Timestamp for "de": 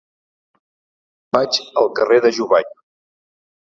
2.27-2.33